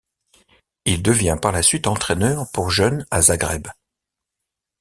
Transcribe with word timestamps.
Il 0.85 1.03
devient 1.03 1.37
par 1.39 1.51
la 1.51 1.61
suite 1.61 1.85
entraîneur 1.85 2.49
pour 2.53 2.71
jeunes 2.71 3.05
à 3.11 3.21
Zagreb. 3.21 3.67